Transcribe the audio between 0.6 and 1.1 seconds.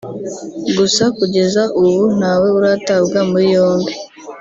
gusa